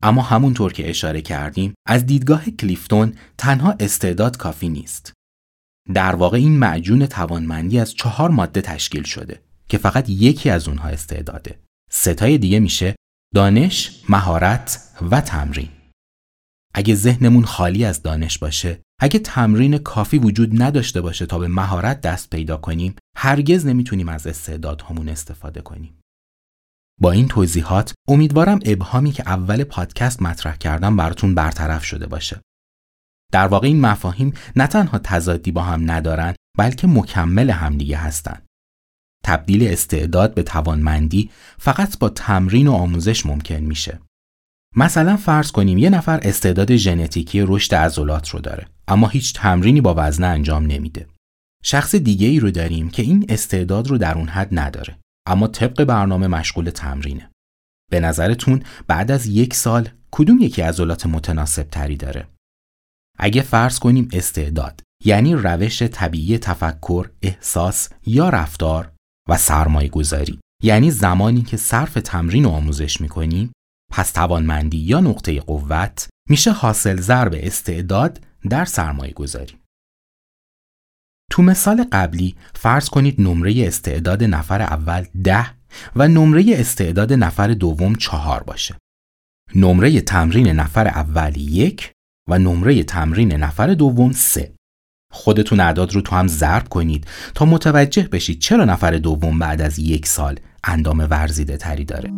اما 0.03 0.21
همونطور 0.21 0.73
که 0.73 0.89
اشاره 0.89 1.21
کردیم 1.21 1.73
از 1.87 2.05
دیدگاه 2.05 2.45
کلیفتون 2.45 3.13
تنها 3.37 3.75
استعداد 3.79 4.37
کافی 4.37 4.69
نیست. 4.69 5.13
در 5.93 6.15
واقع 6.15 6.37
این 6.37 6.59
معجون 6.59 7.05
توانمندی 7.05 7.79
از 7.79 7.93
چهار 7.93 8.29
ماده 8.29 8.61
تشکیل 8.61 9.03
شده 9.03 9.41
که 9.67 9.77
فقط 9.77 10.09
یکی 10.09 10.49
از 10.49 10.67
اونها 10.67 10.89
استعداده. 10.89 11.59
ستای 11.91 12.37
دیگه 12.37 12.59
میشه 12.59 12.95
دانش، 13.33 14.03
مهارت 14.09 14.89
و 15.11 15.21
تمرین. 15.21 15.69
اگه 16.73 16.95
ذهنمون 16.95 17.45
خالی 17.45 17.85
از 17.85 18.01
دانش 18.01 18.37
باشه، 18.37 18.81
اگه 18.99 19.19
تمرین 19.19 19.77
کافی 19.77 20.17
وجود 20.17 20.61
نداشته 20.61 21.01
باشه 21.01 21.25
تا 21.25 21.39
به 21.39 21.47
مهارت 21.47 22.01
دست 22.01 22.29
پیدا 22.29 22.57
کنیم، 22.57 22.95
هرگز 23.17 23.65
نمی‌تونیم 23.65 24.09
از 24.09 24.27
استعدادهامون 24.27 25.09
استفاده 25.09 25.61
کنیم. 25.61 25.99
با 27.01 27.11
این 27.11 27.27
توضیحات 27.27 27.93
امیدوارم 28.07 28.59
ابهامی 28.65 29.11
که 29.11 29.23
اول 29.25 29.63
پادکست 29.63 30.21
مطرح 30.21 30.55
کردم 30.55 30.95
براتون 30.95 31.35
برطرف 31.35 31.83
شده 31.83 32.07
باشه. 32.07 32.41
در 33.31 33.47
واقع 33.47 33.67
این 33.67 33.81
مفاهیم 33.81 34.33
نه 34.55 34.67
تنها 34.67 34.97
تضادی 34.97 35.51
با 35.51 35.61
هم 35.61 35.91
ندارن 35.91 36.35
بلکه 36.57 36.87
مکمل 36.87 37.49
همدیگه 37.49 37.97
هستند. 37.97 38.45
تبدیل 39.23 39.67
استعداد 39.67 40.33
به 40.33 40.43
توانمندی 40.43 41.29
فقط 41.59 41.99
با 41.99 42.09
تمرین 42.09 42.67
و 42.67 42.71
آموزش 42.71 43.25
ممکن 43.25 43.55
میشه. 43.55 43.99
مثلا 44.75 45.17
فرض 45.17 45.51
کنیم 45.51 45.77
یه 45.77 45.89
نفر 45.89 46.19
استعداد 46.23 46.75
ژنتیکی 46.75 47.41
رشد 47.41 47.75
عضلات 47.75 48.29
رو 48.29 48.39
داره 48.39 48.67
اما 48.87 49.07
هیچ 49.07 49.33
تمرینی 49.33 49.81
با 49.81 49.95
وزنه 49.97 50.27
انجام 50.27 50.65
نمیده. 50.65 51.07
شخص 51.63 51.95
دیگه 51.95 52.27
ای 52.27 52.39
رو 52.39 52.51
داریم 52.51 52.89
که 52.89 53.03
این 53.03 53.25
استعداد 53.29 53.87
رو 53.87 53.97
در 53.97 54.17
اون 54.17 54.27
حد 54.27 54.47
نداره 54.51 54.97
اما 55.27 55.47
طبق 55.47 55.83
برنامه 55.83 56.27
مشغول 56.27 56.69
تمرینه. 56.69 57.31
به 57.91 57.99
نظرتون 57.99 58.63
بعد 58.87 59.11
از 59.11 59.27
یک 59.27 59.53
سال 59.53 59.89
کدوم 60.11 60.39
یکی 60.39 60.61
عضلات 60.61 61.05
متناسب 61.05 61.63
تری 61.63 61.97
داره؟ 61.97 62.27
اگه 63.21 63.41
فرض 63.41 63.79
کنیم 63.79 64.07
استعداد 64.13 64.81
یعنی 65.05 65.35
روش 65.35 65.81
طبیعی 65.81 66.37
تفکر، 66.37 67.09
احساس 67.21 67.89
یا 68.05 68.29
رفتار 68.29 68.91
و 69.29 69.37
سرمایه 69.37 69.89
گذاری 69.89 70.39
یعنی 70.63 70.91
زمانی 70.91 71.41
که 71.41 71.57
صرف 71.57 71.93
تمرین 71.93 72.45
و 72.45 72.49
آموزش 72.49 73.01
می‌کنیم 73.01 73.51
پس 73.91 74.11
توانمندی 74.11 74.77
یا 74.77 74.99
نقطه 74.99 75.39
قوت 75.39 76.09
میشه 76.29 76.51
حاصل 76.51 76.95
ضرب 76.95 77.35
استعداد 77.37 78.23
در 78.49 78.65
سرمایه 78.65 79.13
گذاری. 79.13 79.53
تو 81.31 81.43
مثال 81.43 81.85
قبلی 81.91 82.35
فرض 82.55 82.89
کنید 82.89 83.21
نمره 83.21 83.67
استعداد 83.67 84.23
نفر 84.23 84.61
اول 84.61 85.05
ده 85.23 85.47
و 85.95 86.07
نمره 86.07 86.45
استعداد 86.47 87.13
نفر 87.13 87.47
دوم 87.47 87.95
چهار 87.95 88.43
باشه. 88.43 88.77
نمره 89.55 90.01
تمرین 90.01 90.47
نفر 90.47 90.87
اول 90.87 91.37
یک 91.37 91.91
و 92.31 92.39
نمره 92.39 92.83
تمرین 92.83 93.33
نفر 93.33 93.73
دوم 93.73 94.11
سه. 94.11 94.53
خودتون 95.11 95.59
اعداد 95.59 95.93
رو 95.93 96.01
تو 96.01 96.15
هم 96.15 96.27
ضرب 96.27 96.69
کنید 96.69 97.07
تا 97.35 97.45
متوجه 97.45 98.03
بشید 98.03 98.39
چرا 98.39 98.65
نفر 98.65 98.91
دوم 98.91 99.39
بعد 99.39 99.61
از 99.61 99.79
یک 99.79 100.07
سال 100.07 100.39
اندام 100.63 101.07
ورزیده 101.09 101.57
تری 101.57 101.85
داره. 101.85 102.09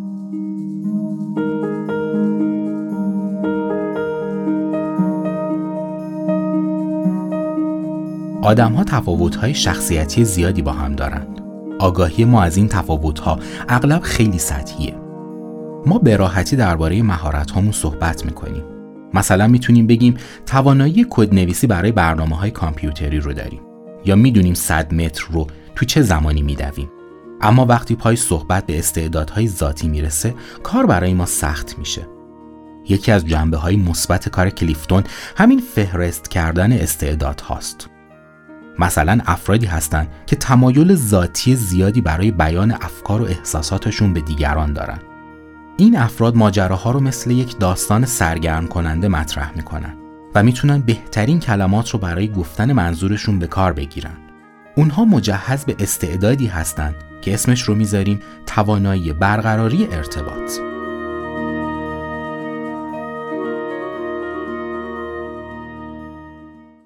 آدم 8.43 8.73
ها 8.73 8.83
تفاوت 8.83 9.35
های 9.35 9.53
شخصیتی 9.53 10.25
زیادی 10.25 10.61
با 10.61 10.71
هم 10.71 10.95
دارند. 10.95 11.41
آگاهی 11.79 12.25
ما 12.25 12.43
از 12.43 12.57
این 12.57 12.67
تفاوت 12.67 13.19
ها 13.19 13.39
اغلب 13.69 14.01
خیلی 14.01 14.39
سطحیه. 14.39 14.95
ما 15.85 15.97
به 15.97 16.17
راحتی 16.17 16.55
درباره 16.55 17.01
مهارت 17.01 17.51
هامون 17.51 17.71
صحبت 17.71 18.25
می‌کنیم. 18.25 18.72
مثلا 19.13 19.47
می‌تونیم 19.47 19.87
بگیم 19.87 20.17
توانایی 20.45 21.05
کدنویسی 21.09 21.67
برای 21.67 21.91
برنامه 21.91 22.37
های 22.37 22.51
کامپیوتری 22.51 23.19
رو 23.19 23.33
داریم 23.33 23.61
یا 24.05 24.15
می‌دونیم 24.15 24.53
100 24.53 24.93
متر 24.93 25.25
رو 25.31 25.47
تو 25.75 25.85
چه 25.85 26.01
زمانی 26.01 26.41
میدویم. 26.41 26.89
اما 27.41 27.65
وقتی 27.65 27.95
پای 27.95 28.15
صحبت 28.15 28.65
به 28.65 28.79
استعدادهای 28.79 29.47
ذاتی 29.47 29.87
می‌رسه 29.87 30.35
کار 30.63 30.85
برای 30.85 31.13
ما 31.13 31.25
سخت 31.25 31.79
میشه. 31.79 32.07
یکی 32.89 33.11
از 33.11 33.25
جنبه 33.25 33.57
های 33.57 33.75
مثبت 33.75 34.29
کار 34.29 34.49
کلیفتون 34.49 35.03
همین 35.37 35.59
فهرست 35.75 36.29
کردن 36.29 36.71
استعداد 36.71 37.41
هاست. 37.41 37.89
مثلا 38.79 39.19
افرادی 39.25 39.65
هستند 39.65 40.07
که 40.25 40.35
تمایل 40.35 40.95
ذاتی 40.95 41.55
زیادی 41.55 42.01
برای 42.01 42.31
بیان 42.31 42.71
افکار 42.71 43.21
و 43.21 43.25
احساساتشون 43.25 44.13
به 44.13 44.21
دیگران 44.21 44.73
دارن. 44.73 44.99
این 45.77 45.97
افراد 45.97 46.35
ماجراها 46.35 46.91
رو 46.91 46.99
مثل 46.99 47.31
یک 47.31 47.59
داستان 47.59 48.05
سرگرم 48.05 48.67
کننده 48.67 49.07
مطرح 49.07 49.55
می‌کنن 49.55 49.97
و 50.35 50.43
می‌تونن 50.43 50.81
بهترین 50.81 51.39
کلمات 51.39 51.89
رو 51.89 51.99
برای 51.99 52.31
گفتن 52.31 52.73
منظورشون 52.73 53.39
به 53.39 53.47
کار 53.47 53.73
بگیرن. 53.73 54.17
اونها 54.75 55.05
مجهز 55.05 55.65
به 55.65 55.75
استعدادی 55.79 56.47
هستند 56.47 56.95
که 57.21 57.33
اسمش 57.33 57.61
رو 57.61 57.75
می‌ذاریم 57.75 58.19
توانایی 58.45 59.13
برقراری 59.13 59.87
ارتباط. 59.91 60.51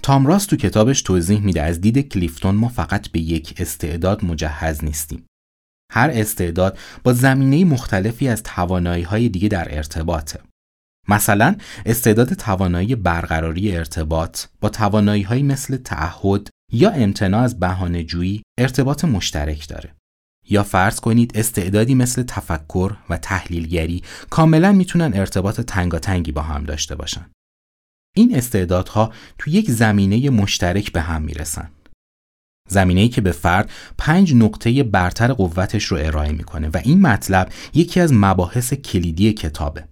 تام 0.03 0.25
راست 0.25 0.49
تو 0.49 0.55
کتابش 0.55 1.01
توضیح 1.01 1.41
میده 1.41 1.61
از 1.61 1.81
دید 1.81 2.09
کلیفتون 2.09 2.55
ما 2.55 2.67
فقط 2.67 3.07
به 3.07 3.19
یک 3.19 3.53
استعداد 3.57 4.25
مجهز 4.25 4.83
نیستیم. 4.83 5.25
هر 5.91 6.09
استعداد 6.13 6.77
با 7.03 7.13
زمینه 7.13 7.65
مختلفی 7.65 8.27
از 8.27 8.43
توانایی 8.43 9.03
های 9.03 9.29
دیگه 9.29 9.47
در 9.47 9.75
ارتباطه. 9.75 10.39
مثلا 11.09 11.55
استعداد 11.85 12.33
توانایی 12.33 12.95
برقراری 12.95 13.77
ارتباط 13.77 14.45
با 14.61 14.69
توانایی 14.69 15.23
های 15.23 15.43
مثل 15.43 15.77
تعهد 15.77 16.49
یا 16.71 16.89
امتناع 16.89 17.41
از 17.41 17.59
بهانه 17.59 18.03
جویی 18.03 18.43
ارتباط 18.59 19.05
مشترک 19.05 19.67
داره. 19.67 19.93
یا 20.49 20.63
فرض 20.63 20.99
کنید 20.99 21.37
استعدادی 21.37 21.95
مثل 21.95 22.23
تفکر 22.23 22.95
و 23.09 23.17
تحلیلگری 23.17 24.03
کاملا 24.29 24.71
می‌تونن 24.71 25.11
ارتباط 25.13 25.61
تنگاتنگی 25.61 26.31
با 26.31 26.41
هم 26.41 26.63
داشته 26.63 26.95
باشن. 26.95 27.25
این 28.15 28.35
استعدادها 28.35 29.13
تو 29.37 29.49
یک 29.49 29.71
زمینه 29.71 30.29
مشترک 30.29 30.91
به 30.91 31.01
هم 31.01 31.21
می‌رسن. 31.21 31.69
زمینه‌ای 32.67 33.09
که 33.09 33.21
به 33.21 33.31
فرد 33.31 33.69
پنج 33.97 34.35
نقطه 34.35 34.83
برتر 34.83 35.33
قوتش 35.33 35.83
رو 35.83 35.97
ارائه 36.01 36.31
می‌کنه 36.31 36.67
و 36.67 36.77
این 36.83 37.01
مطلب 37.01 37.51
یکی 37.73 37.99
از 37.99 38.13
مباحث 38.13 38.73
کلیدی 38.73 39.33
کتابه. 39.33 39.83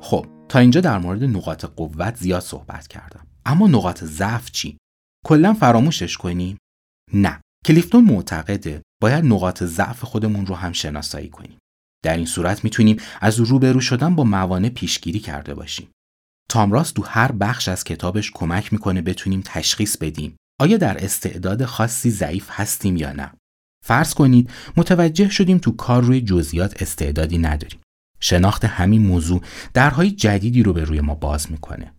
خب 0.00 0.26
تا 0.48 0.58
اینجا 0.58 0.80
در 0.80 0.98
مورد 0.98 1.24
نقاط 1.24 1.64
قوت 1.64 2.16
زیاد 2.16 2.42
صحبت 2.42 2.88
کردم 2.88 3.26
اما 3.46 3.66
نقاط 3.66 4.04
ضعف 4.04 4.50
چی 4.50 4.78
کلا 5.26 5.54
فراموشش 5.54 6.16
کنیم 6.16 6.56
نه 7.14 7.40
کلیفتون 7.66 8.04
معتقده 8.04 8.82
باید 9.02 9.24
نقاط 9.24 9.62
ضعف 9.62 10.04
خودمون 10.04 10.46
رو 10.46 10.54
هم 10.54 10.72
شناسایی 10.72 11.28
کنیم. 11.28 11.59
در 12.02 12.16
این 12.16 12.26
صورت 12.26 12.64
می‌تونیم 12.64 12.96
از 13.20 13.40
روبرو 13.40 13.80
شدن 13.80 14.14
با 14.14 14.24
موانع 14.24 14.68
پیشگیری 14.68 15.18
کرده 15.18 15.54
باشیم. 15.54 15.88
تامراس 16.50 16.92
تو 16.92 17.02
هر 17.02 17.32
بخش 17.32 17.68
از 17.68 17.84
کتابش 17.84 18.30
کمک 18.34 18.72
می‌کنه 18.72 19.02
بتونیم 19.02 19.42
تشخیص 19.44 19.96
بدیم 19.96 20.36
آیا 20.60 20.76
در 20.76 21.04
استعداد 21.04 21.64
خاصی 21.64 22.10
ضعیف 22.10 22.48
هستیم 22.50 22.96
یا 22.96 23.12
نه. 23.12 23.32
فرض 23.84 24.14
کنید 24.14 24.50
متوجه 24.76 25.30
شدیم 25.30 25.58
تو 25.58 25.70
کار 25.70 26.02
روی 26.02 26.20
جزئیات 26.20 26.82
استعدادی 26.82 27.38
نداریم. 27.38 27.80
شناخت 28.20 28.64
همین 28.64 29.02
موضوع 29.06 29.42
درهای 29.74 30.10
جدیدی 30.10 30.62
رو 30.62 30.72
به 30.72 30.84
روی 30.84 31.00
ما 31.00 31.14
باز 31.14 31.50
می‌کنه. 31.50 31.92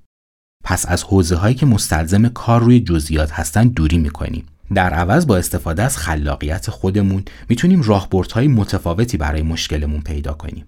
پس 0.64 0.86
از 0.88 1.04
حوزه 1.04 1.36
هایی 1.36 1.56
که 1.56 1.66
مستلزم 1.66 2.28
کار 2.28 2.62
روی 2.62 2.80
جزئیات 2.80 3.32
هستن 3.32 3.68
دوری 3.68 3.98
می‌کنیم 3.98 4.46
در 4.74 4.94
عوض 4.94 5.28
با 5.28 5.38
استفاده 5.38 5.84
از 5.84 5.98
خلاقیت 5.98 6.70
خودمون 6.70 7.26
می‌تونیم 7.50 7.82
راهبردهای 7.82 8.48
متفاوتی 8.48 9.18
برای 9.18 9.42
مشکلمون 9.42 10.02
پیدا 10.02 10.34
کنیم. 10.34 10.68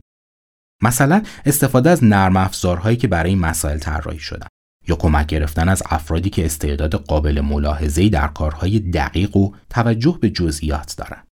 مثلا 0.84 1.24
استفاده 1.46 1.90
از 1.90 2.04
نرم 2.04 2.38
افزارهایی 2.38 2.98
که 2.98 3.08
برای 3.08 3.36
مسائل 3.36 3.78
طراحی 3.78 4.20
شدن 4.20 4.48
یا 4.88 4.96
کمک 4.96 5.28
گرفتن 5.28 5.70
از 5.70 5.84
افرادی 5.86 6.30
که 6.30 6.46
استعداد 6.46 6.96
قابل 6.96 7.42
ملاحظه‌ای 7.42 8.10
در 8.10 8.28
کارهای 8.28 8.80
دقیق 8.80 9.38
و 9.38 9.52
توجه 9.70 10.18
به 10.22 10.30
جزئیات 10.30 10.96
دارند. 10.98 11.28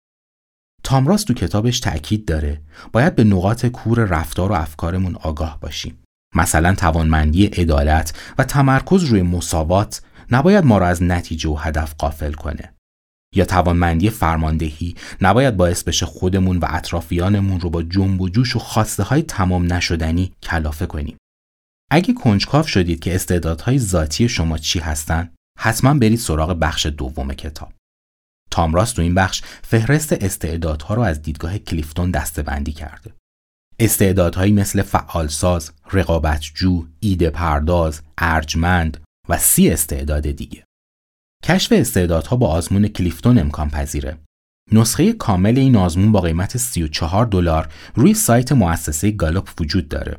تامراس 0.82 1.24
تو 1.24 1.34
کتابش 1.34 1.80
تأکید 1.80 2.24
داره 2.24 2.60
باید 2.92 3.14
به 3.14 3.24
نقاط 3.24 3.66
کور 3.66 4.04
رفتار 4.04 4.52
و 4.52 4.54
افکارمون 4.54 5.14
آگاه 5.14 5.58
باشیم. 5.60 5.98
مثلا 6.34 6.74
توانمندی 6.74 7.46
عدالت 7.46 8.18
و 8.38 8.44
تمرکز 8.44 9.04
روی 9.04 9.22
مساوات 9.22 10.02
نباید 10.30 10.64
ما 10.64 10.78
را 10.78 10.87
از 10.87 11.02
نتیجه 11.02 11.50
و 11.50 11.56
هدف 11.56 11.94
قافل 11.94 12.32
کنه. 12.32 12.75
یا 13.34 13.44
توانمندی 13.44 14.10
فرماندهی 14.10 14.94
نباید 15.20 15.56
باعث 15.56 15.82
بشه 15.82 16.06
خودمون 16.06 16.56
و 16.56 16.66
اطرافیانمون 16.68 17.60
رو 17.60 17.70
با 17.70 17.82
جنب 17.82 18.20
و 18.20 18.28
جوش 18.28 18.56
و 18.56 18.58
خواسته 18.58 19.02
های 19.02 19.22
تمام 19.22 19.72
نشدنی 19.72 20.32
کلافه 20.42 20.87
کنیم. 20.87 21.16
اگه 21.90 22.14
کنجکاو 22.14 22.66
شدید 22.66 23.00
که 23.00 23.14
استعدادهای 23.14 23.78
ذاتی 23.78 24.28
شما 24.28 24.58
چی 24.58 24.78
هستن، 24.78 25.30
حتما 25.58 25.94
برید 25.94 26.18
سراغ 26.18 26.52
بخش 26.52 26.87
دوم 26.87 27.34
کتاب. 27.34 27.72
تامراس 28.50 28.92
تو 28.92 29.02
این 29.02 29.14
بخش 29.14 29.42
فهرست 29.62 30.12
استعدادها 30.12 30.94
رو 30.94 31.02
از 31.02 31.22
دیدگاه 31.22 31.58
کلیفتون 31.58 32.10
دستبندی 32.10 32.72
کرده. 32.72 33.14
استعدادهایی 33.78 34.52
مثل 34.52 34.82
فعالساز، 34.82 35.72
رقابتجو، 35.92 36.87
ایده 37.00 37.30
پرداز، 37.30 38.00
ارجمند 38.18 39.04
و 39.30 39.38
سی 39.38 39.70
استعداد 39.70 40.30
دیگه. 40.30 40.64
کشف 41.44 41.72
استعدادها 41.72 42.37
با 42.37 42.49
آزمون 42.49 42.88
کلیفتون 42.88 43.38
امکان 43.38 43.70
پذیره. 43.70 44.18
نسخه 44.72 45.12
کامل 45.12 45.58
این 45.58 45.76
آزمون 45.76 46.12
با 46.12 46.20
قیمت 46.20 46.56
34 46.56 47.26
دلار 47.26 47.68
روی 47.94 48.14
سایت 48.14 48.52
مؤسسه 48.52 49.10
گالوپ 49.10 49.50
وجود 49.60 49.88
داره. 49.88 50.18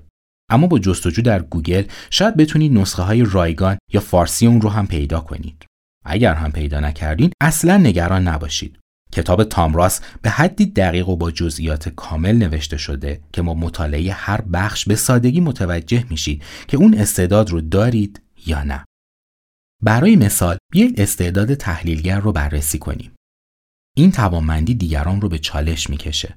اما 0.49 0.67
با 0.67 0.79
جستجو 0.79 1.21
در 1.21 1.41
گوگل 1.41 1.83
شاید 2.09 2.37
بتونید 2.37 2.73
نسخه 2.73 3.01
های 3.01 3.23
رایگان 3.23 3.77
یا 3.93 4.01
فارسی 4.01 4.47
اون 4.47 4.61
رو 4.61 4.69
هم 4.69 4.87
پیدا 4.87 5.19
کنید. 5.19 5.65
اگر 6.05 6.33
هم 6.33 6.51
پیدا 6.51 6.79
نکردین 6.79 7.31
اصلا 7.41 7.77
نگران 7.77 8.27
نباشید. 8.27 8.79
کتاب 9.11 9.43
تامراس 9.43 10.01
به 10.21 10.29
حدی 10.29 10.65
دقیق 10.65 11.09
و 11.09 11.15
با 11.15 11.31
جزئیات 11.31 11.89
کامل 11.89 12.35
نوشته 12.35 12.77
شده 12.77 13.21
که 13.33 13.41
ما 13.41 13.53
مطالعه 13.53 14.13
هر 14.13 14.41
بخش 14.41 14.85
به 14.85 14.95
سادگی 14.95 15.39
متوجه 15.39 16.05
میشید 16.09 16.43
که 16.67 16.77
اون 16.77 16.93
استعداد 16.93 17.49
رو 17.49 17.61
دارید 17.61 18.21
یا 18.45 18.63
نه. 18.63 18.83
برای 19.81 20.15
مثال 20.15 20.57
بیایید 20.71 21.01
استعداد 21.01 21.53
تحلیلگر 21.53 22.19
رو 22.19 22.31
بررسی 22.31 22.79
کنیم. 22.79 23.11
این 23.97 24.11
توانمندی 24.11 24.75
دیگران 24.75 25.21
رو 25.21 25.29
به 25.29 25.39
چالش 25.39 25.89
می‌کشه. 25.89 26.35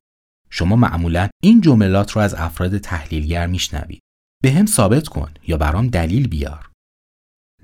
شما 0.51 0.77
معمولا 0.77 1.29
این 1.43 1.61
جملات 1.61 2.13
رو 2.13 2.23
از 2.23 2.35
افراد 2.35 2.79
تحلیلگر 2.79 3.47
میشنوید. 3.47 4.03
به 4.43 4.53
هم 4.53 4.67
ثابت 4.67 5.09
کن 5.09 5.35
یا 5.47 5.57
برام 5.57 5.89
دلیل 5.89 6.29
بیار. 6.29 6.71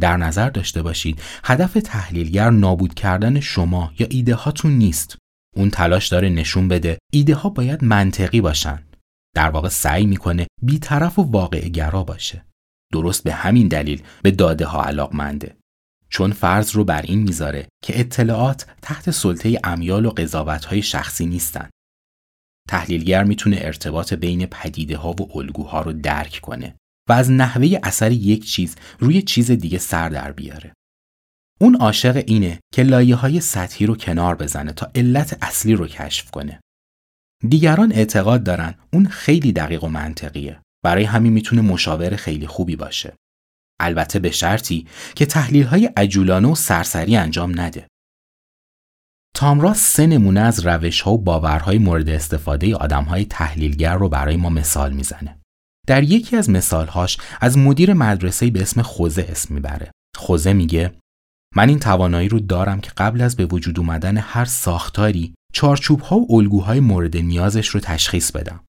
در 0.01 0.17
نظر 0.17 0.51
داشته 0.51 0.83
باشید 0.83 1.23
هدف 1.45 1.73
تحلیلگر 1.73 2.51
نابود 2.51 2.95
کردن 2.95 3.41
شما 3.41 3.93
یا 3.99 4.07
ایده 4.11 4.35
هاتون 4.35 4.73
نیست. 4.73 5.17
اون 5.57 5.71
تلاش 5.71 6.09
داره 6.09 6.29
نشون 6.29 6.69
بده 6.69 6.99
ایده 7.13 7.35
ها 7.35 7.49
باید 7.49 7.85
منطقی 7.85 8.41
باشن. 8.41 8.83
در 9.35 9.51
واقع 9.51 9.69
سعی 9.69 10.07
می‌کنه 10.07 10.47
بیطرف 10.63 11.19
و 11.19 11.23
واقع 11.23 11.69
گرا 11.69 12.05
باشه. 12.05 12.45
درست 12.93 13.25
به 13.25 13.33
همین 13.33 13.69
دلیل 13.69 14.03
به 14.23 14.31
داده 14.31 14.67
ها 14.67 14.85
علاقمنده. 14.85 15.57
چون 16.11 16.33
فرض 16.33 16.71
رو 16.71 16.85
بر 16.85 17.02
این 17.02 17.23
می‌ذاره 17.23 17.69
که 17.85 18.00
اطلاعات 18.00 18.67
تحت 18.83 19.11
سلطه 19.11 19.61
امیال 19.64 20.07
و 20.07 20.11
قضاوت 20.11 20.64
های 20.64 20.83
شخصی 20.83 21.26
نیستن. 21.26 21.71
تحلیلگر 22.69 23.25
می‌تونه 23.25 23.59
ارتباط 23.61 24.14
بین 24.14 24.47
پدیده 24.47 24.97
ها 24.97 25.11
و 25.11 25.38
الگوها 25.38 25.83
رو 25.83 25.93
درک 25.93 26.40
کنه 26.43 26.76
و 27.09 27.12
از 27.12 27.31
نحوه 27.31 27.79
اثر 27.83 28.12
یک 28.12 28.45
چیز 28.45 28.76
روی 28.99 29.23
چیز 29.23 29.50
دیگه 29.50 29.79
سر 29.79 30.09
در 30.09 30.33
بیاره. 30.33 30.73
اون 31.61 31.76
عاشق 31.76 32.25
اینه 32.26 32.61
که 32.75 32.83
لایه 32.83 33.14
های 33.14 33.40
سطحی 33.40 33.87
رو 33.87 33.97
کنار 33.97 34.35
بزنه 34.35 34.73
تا 34.73 34.90
علت 34.95 35.38
اصلی 35.43 35.75
رو 35.75 35.87
کشف 35.87 36.31
کنه. 36.31 36.61
دیگران 37.49 37.93
اعتقاد 37.93 38.45
دارن 38.45 38.75
اون 38.93 39.07
خیلی 39.07 39.52
دقیق 39.52 39.85
و 39.85 39.88
منطقیه. 39.88 40.61
برای 40.85 41.05
همین 41.05 41.33
می‌تونه 41.33 41.62
مشاور 41.62 42.17
خیلی 42.17 42.47
خوبی 42.47 42.76
باشه. 42.76 43.12
البته 43.81 44.19
به 44.19 44.31
شرطی 44.31 44.87
که 45.15 45.27
تحلیل 45.27 45.67
های 45.67 45.87
عجولانه 45.87 46.49
و 46.49 46.55
سرسری 46.55 47.17
انجام 47.17 47.61
نده. 47.61 47.87
تامراس 49.35 49.79
سه 49.79 50.07
نمونه 50.07 50.41
از 50.41 50.67
روش 50.67 51.01
ها 51.01 51.13
و 51.13 51.19
باورهای 51.19 51.79
مورد 51.79 52.09
استفاده 52.09 52.77
آدم 52.77 53.05
های 53.05 53.25
تحلیلگر 53.25 53.95
رو 53.95 54.09
برای 54.09 54.37
ما 54.37 54.49
مثال 54.49 54.93
می‌زنه. 54.93 55.39
در 55.87 56.03
یکی 56.03 56.37
از 56.37 56.51
مثالهاش 56.51 57.19
از 57.41 57.59
مدیر 57.59 57.93
مدرسه 57.93 58.51
به 58.51 58.63
اسم 58.63 58.83
خوزه 58.83 59.27
اسم 59.29 59.55
می‌بره. 59.55 59.91
خوزه 60.17 60.52
میگه 60.52 60.93
من 61.57 61.69
این 61.69 61.78
توانایی 61.78 62.28
رو 62.28 62.41
دارم 62.41 62.81
که 62.81 62.91
قبل 62.97 63.21
از 63.21 63.37
به 63.37 63.47
وجود 63.47 63.78
اومدن 63.78 64.17
هر 64.17 64.45
ساختاری 64.45 65.35
چارچوب 65.52 66.00
ها 66.00 66.19
و 66.19 66.37
الگوهای 66.37 66.81
مورد 66.81 67.17
نیازش 67.17 67.69
رو 67.69 67.81
تشخیص 67.81 68.33
بدم. 68.33 68.65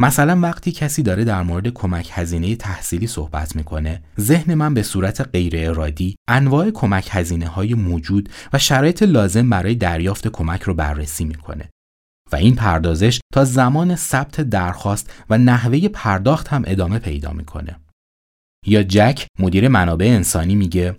مثلا 0.00 0.40
وقتی 0.40 0.72
کسی 0.72 1.02
داره 1.02 1.24
در 1.24 1.42
مورد 1.42 1.68
کمک 1.68 2.10
هزینه 2.12 2.56
تحصیلی 2.56 3.06
صحبت 3.06 3.56
می‌کنه 3.56 4.02
ذهن 4.20 4.54
من 4.54 4.74
به 4.74 4.82
صورت 4.82 5.20
غیر 5.20 5.68
ارادی 5.68 6.16
انواع 6.28 6.70
کمک 6.70 7.08
هزینه 7.10 7.48
های 7.48 7.74
موجود 7.74 8.28
و 8.52 8.58
شرایط 8.58 9.02
لازم 9.02 9.50
برای 9.50 9.74
دریافت 9.74 10.28
کمک 10.28 10.62
رو 10.62 10.74
بررسی 10.74 11.24
می‌کنه. 11.24 11.70
و 12.32 12.36
این 12.36 12.54
پردازش 12.54 13.20
تا 13.32 13.44
زمان 13.44 13.96
ثبت 13.96 14.40
درخواست 14.40 15.12
و 15.30 15.38
نحوه 15.38 15.88
پرداخت 15.88 16.48
هم 16.48 16.62
ادامه 16.66 16.98
پیدا 16.98 17.32
می‌کنه. 17.32 17.76
یا 18.66 18.82
جک 18.82 19.26
مدیر 19.38 19.68
منابع 19.68 20.06
انسانی 20.06 20.54
میگه 20.54 20.96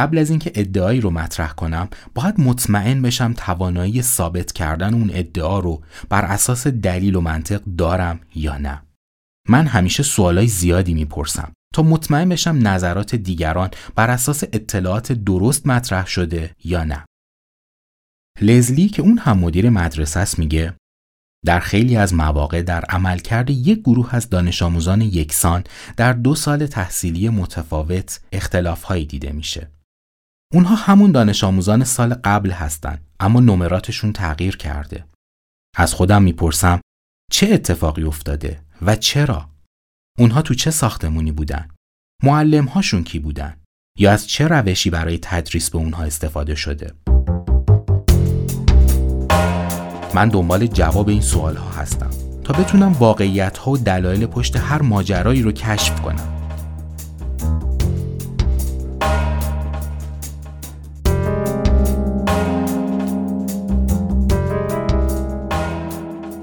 قبل 0.00 0.18
از 0.18 0.30
اینکه 0.30 0.52
ادعایی 0.54 1.00
رو 1.00 1.10
مطرح 1.10 1.52
کنم 1.52 1.88
باید 2.14 2.40
مطمئن 2.40 3.02
بشم 3.02 3.32
توانایی 3.32 4.02
ثابت 4.02 4.52
کردن 4.52 4.94
اون 4.94 5.10
ادعا 5.14 5.58
رو 5.58 5.82
بر 6.08 6.24
اساس 6.24 6.66
دلیل 6.66 7.14
و 7.14 7.20
منطق 7.20 7.62
دارم 7.78 8.20
یا 8.34 8.58
نه 8.58 8.82
من 9.48 9.66
همیشه 9.66 10.02
سوالای 10.02 10.46
زیادی 10.46 10.94
می‌پرسم 10.94 11.52
تا 11.74 11.82
مطمئن 11.82 12.28
بشم 12.28 12.58
نظرات 12.62 13.14
دیگران 13.14 13.70
بر 13.94 14.10
اساس 14.10 14.44
اطلاعات 14.44 15.12
درست 15.12 15.66
مطرح 15.66 16.06
شده 16.06 16.50
یا 16.64 16.84
نه 16.84 17.04
لزلی 18.40 18.88
که 18.88 19.02
اون 19.02 19.18
هم 19.18 19.38
مدیر 19.38 19.70
مدرسه 19.70 20.20
است 20.20 20.38
میگه 20.38 20.74
در 21.46 21.60
خیلی 21.60 21.96
از 21.96 22.14
مواقع 22.14 22.62
در 22.62 22.84
عملکرد 22.84 23.50
یک 23.50 23.80
گروه 23.80 24.14
از 24.14 24.30
دانش 24.30 24.62
آموزان 24.62 25.00
یکسان 25.02 25.64
در 25.96 26.12
دو 26.12 26.34
سال 26.34 26.66
تحصیلی 26.66 27.28
متفاوت 27.28 28.20
اختلافهایی 28.32 29.06
دیده 29.06 29.32
میشه. 29.32 29.79
اونها 30.54 30.74
همون 30.74 31.12
دانش 31.12 31.44
آموزان 31.44 31.84
سال 31.84 32.14
قبل 32.14 32.50
هستن 32.50 32.98
اما 33.20 33.40
نمراتشون 33.40 34.12
تغییر 34.12 34.56
کرده. 34.56 35.04
از 35.76 35.94
خودم 35.94 36.22
می‌پرسم 36.22 36.80
چه 37.32 37.48
اتفاقی 37.52 38.02
افتاده 38.02 38.60
و 38.82 38.96
چرا؟ 38.96 39.48
اونها 40.18 40.42
تو 40.42 40.54
چه 40.54 40.70
ساختمونی 40.70 41.32
بودن؟ 41.32 41.68
معلم 42.22 42.64
هاشون 42.64 43.04
کی 43.04 43.18
بودن؟ 43.18 43.56
یا 43.98 44.12
از 44.12 44.28
چه 44.28 44.48
روشی 44.48 44.90
برای 44.90 45.18
تدریس 45.22 45.70
به 45.70 45.78
اونها 45.78 46.02
استفاده 46.02 46.54
شده؟ 46.54 46.94
من 50.14 50.28
دنبال 50.28 50.66
جواب 50.66 51.08
این 51.08 51.20
سوال 51.20 51.56
ها 51.56 51.70
هستم 51.70 52.10
تا 52.44 52.52
بتونم 52.52 52.92
واقعیت 52.92 53.58
ها 53.58 53.70
و 53.70 53.78
دلایل 53.78 54.26
پشت 54.26 54.56
هر 54.56 54.82
ماجرایی 54.82 55.42
رو 55.42 55.52
کشف 55.52 56.00
کنم. 56.00 56.39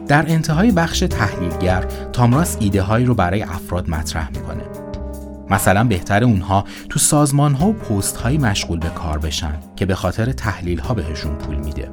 در 0.08 0.26
انتهای 0.32 0.72
بخش 0.72 1.00
تحلیلگر 1.00 1.86
تامراس 2.13 2.58
ایده 2.60 2.82
هایی 2.82 3.06
رو 3.06 3.15
برای 3.15 3.43
افراد 3.43 3.89
مطرح 3.89 4.30
می‌کنه. 4.30 4.63
مثلا 5.50 5.84
بهتر 5.84 6.24
اونها 6.24 6.63
تو 6.89 7.00
سازمان 7.00 7.54
ها 7.54 7.67
و 7.67 7.74
پست 7.74 8.17
های 8.17 8.38
مشغول 8.38 8.80
به 8.80 8.89
کار 8.89 9.17
بشن 9.17 9.54
که 9.76 9.86
به 9.86 9.96
خاطر 9.96 10.32
تحلیل 10.32 10.80
ها 10.80 10.93
بهشون 10.93 11.36
پول 11.36 11.56
میده. 11.56 11.89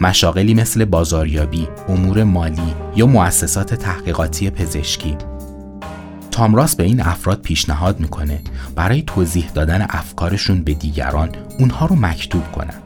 مشاغلی 0.00 0.54
مثل 0.54 0.84
بازاریابی، 0.84 1.68
امور 1.88 2.24
مالی 2.24 2.74
یا 2.96 3.06
مؤسسات 3.06 3.74
تحقیقاتی 3.74 4.50
پزشکی. 4.50 5.16
تامراس 6.30 6.76
به 6.76 6.84
این 6.84 7.00
افراد 7.00 7.40
پیشنهاد 7.40 8.00
می‌کنه 8.00 8.40
برای 8.74 9.02
توضیح 9.02 9.50
دادن 9.54 9.86
افکارشون 9.90 10.62
به 10.62 10.74
دیگران 10.74 11.28
اونها 11.58 11.86
رو 11.86 11.96
مکتوب 11.96 12.52
کنن 12.52 12.82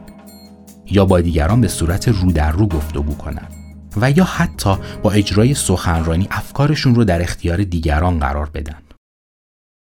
یا 0.91 1.05
با 1.05 1.21
دیگران 1.21 1.61
به 1.61 1.67
صورت 1.67 2.07
رو 2.07 2.31
در 2.31 2.51
رو 2.51 2.67
گفتگو 2.67 3.15
کنن. 3.15 3.60
و 3.97 4.11
یا 4.11 4.23
حتی 4.23 4.75
با 5.03 5.11
اجرای 5.11 5.53
سخنرانی 5.53 6.27
افکارشون 6.31 6.95
رو 6.95 7.03
در 7.03 7.21
اختیار 7.21 7.63
دیگران 7.63 8.19
قرار 8.19 8.49
بدن. 8.49 8.81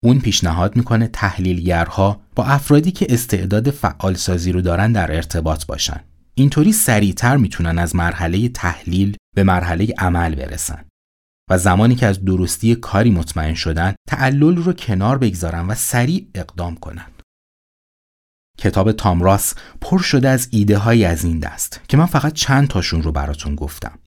اون 0.04 0.20
پیشنهاد 0.20 0.76
می‌کنه 0.76 1.08
تحلیلگرها 1.08 2.22
با 2.36 2.46
افرادی 2.46 2.92
که 2.92 3.08
استعداد 3.10 3.70
فعال 3.70 4.14
سازی 4.14 4.52
رو 4.52 4.62
دارن 4.62 4.92
در 4.92 5.16
ارتباط 5.16 5.66
باشن. 5.66 6.00
اینطوری 6.36 6.72
سریعتر 6.72 7.38
می‌تونن 7.38 7.80
از 7.80 7.96
مرحله 7.96 8.50
تحلیل 8.50 9.18
به 9.36 9.44
مرحله 9.44 9.94
عمل 9.98 10.36
برسن. 10.36 10.86
و 11.50 11.58
زمانی 11.58 11.96
که 11.96 12.08
از 12.08 12.26
درستی 12.26 12.76
کاری 12.76 13.12
مطمئن 13.12 13.54
شدن 13.54 13.94
تعلل 14.10 14.56
رو 14.56 14.74
کنار 14.74 15.18
بگذارن 15.18 15.68
و 15.68 15.76
سریع 15.76 16.28
اقدام 16.36 16.76
کنن. 16.76 17.06
کتاب 18.58 18.92
تامراس 18.92 19.54
پر 19.82 20.00
شده 20.00 20.30
از 20.30 20.48
ایده 20.52 20.78
های 20.78 21.06
از 21.06 21.24
این 21.24 21.40
دست 21.40 21.82
که 21.88 21.98
من 21.98 22.06
فقط 22.06 22.34
چند 22.34 22.68
تاشون 22.68 23.04
رو 23.04 23.12
براتون 23.12 23.56
گفتم. 23.56 24.00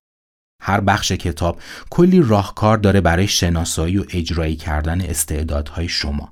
هر 0.63 0.81
بخش 0.81 1.13
کتاب 1.13 1.61
کلی 1.91 2.21
راهکار 2.23 2.79
داره 2.79 3.01
برای 3.01 3.29
شناسایی 3.29 3.99
و 3.99 4.05
اجرایی 4.11 4.57
کردن 4.57 5.01
استعدادهای 5.01 5.89
شما 5.89 6.31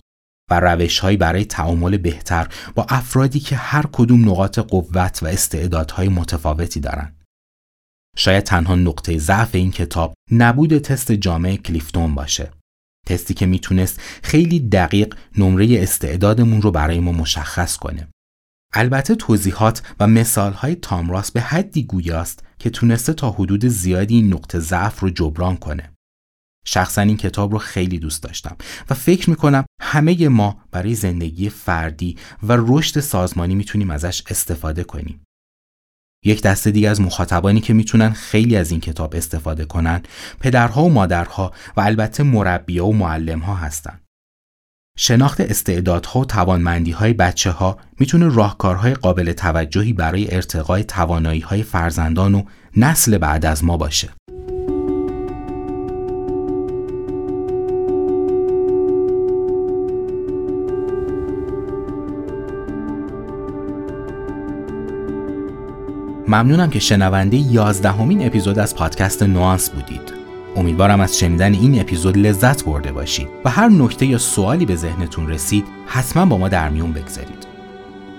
و 0.50 0.60
روشهایی 0.60 1.16
برای 1.16 1.44
تعامل 1.44 1.96
بهتر 1.96 2.48
با 2.74 2.86
افرادی 2.88 3.40
که 3.40 3.56
هر 3.56 3.84
کدوم 3.92 4.28
نقاط 4.28 4.58
قوت 4.58 5.22
و 5.22 5.26
استعدادهای 5.26 6.08
متفاوتی 6.08 6.80
دارند. 6.80 7.22
شاید 8.16 8.44
تنها 8.44 8.74
نقطه 8.74 9.18
ضعف 9.18 9.54
این 9.54 9.70
کتاب 9.70 10.14
نبود 10.30 10.78
تست 10.78 11.12
جامعه 11.12 11.56
کلیفتون 11.56 12.14
باشه. 12.14 12.50
تستی 13.06 13.34
که 13.34 13.46
می‌تونست 13.46 14.00
خیلی 14.22 14.60
دقیق 14.60 15.14
نمره 15.38 15.82
استعدادمون 15.82 16.62
رو 16.62 16.70
برای 16.70 17.00
ما 17.00 17.12
مشخص 17.12 17.76
کنه. 17.76 18.08
البته 18.72 19.14
توضیحات 19.14 19.82
و 20.00 20.06
مثالهای 20.06 20.74
تامراس 20.74 21.30
به 21.30 21.40
حدی 21.40 21.82
گویاست 21.82 22.44
که 22.58 22.70
تونسته 22.70 23.12
تا 23.12 23.30
حدود 23.30 23.66
زیادی 23.66 24.14
این 24.14 24.32
نقطه 24.32 24.58
ضعف 24.58 25.00
رو 25.00 25.10
جبران 25.10 25.56
کنه. 25.56 25.92
شخصا 26.66 27.02
این 27.02 27.16
کتاب 27.16 27.52
رو 27.52 27.58
خیلی 27.58 27.98
دوست 27.98 28.22
داشتم 28.22 28.56
و 28.90 28.94
فکر 28.94 29.30
می‌کنم 29.30 29.64
همه 29.80 30.28
ما 30.28 30.62
برای 30.70 30.94
زندگی 30.94 31.48
فردی 31.48 32.16
و 32.42 32.56
رشد 32.58 33.00
سازمانی 33.00 33.54
می‌تونیم 33.54 33.90
ازش 33.90 34.22
استفاده 34.30 34.84
کنیم. 34.84 35.24
یک 36.24 36.42
دسته 36.42 36.70
دیگه 36.70 36.88
از 36.90 37.00
مخاطبانی 37.00 37.60
که 37.60 37.72
می‌تونن 37.74 38.10
خیلی 38.10 38.56
از 38.56 38.70
این 38.70 38.80
کتاب 38.80 39.14
استفاده 39.16 39.64
کنن 39.64 40.02
پدرها 40.40 40.84
و 40.84 40.92
مادرها 40.92 41.52
و 41.76 41.80
البته 41.80 42.22
مربیها 42.22 42.86
و 42.86 42.96
معلمها 42.96 43.54
هستن. 43.54 44.00
شناخت 44.98 45.40
استعدادها 45.40 46.20
و 46.20 46.24
توانمندی 46.24 46.90
های 46.90 47.12
بچه 47.12 47.50
ها 47.50 47.78
می‌تونه 47.98 48.34
راهکارهای 48.34 48.94
قابل 48.94 49.32
توجهی 49.32 49.92
برای 49.92 50.34
ارتقای 50.34 50.84
توانایی 50.84 51.40
های 51.40 51.62
فرزندان 51.62 52.34
و 52.34 52.42
نسل 52.76 53.18
بعد 53.18 53.46
از 53.46 53.64
ما 53.64 53.76
باشه. 53.76 54.08
ممنونم 66.34 66.70
که 66.70 66.78
شنونده 66.78 67.36
یازدهمین 67.36 68.26
اپیزود 68.26 68.58
از 68.58 68.74
پادکست 68.74 69.22
نوانس 69.22 69.70
بودید. 69.70 70.12
امیدوارم 70.56 71.00
از 71.00 71.18
شنیدن 71.18 71.52
این 71.52 71.80
اپیزود 71.80 72.18
لذت 72.18 72.64
برده 72.64 72.92
باشید 72.92 73.28
و 73.44 73.50
هر 73.50 73.68
نکته 73.68 74.06
یا 74.06 74.18
سوالی 74.18 74.66
به 74.66 74.76
ذهنتون 74.76 75.28
رسید 75.28 75.64
حتما 75.86 76.26
با 76.26 76.38
ما 76.38 76.48
در 76.48 76.68
میون 76.68 76.92
بگذارید. 76.92 77.46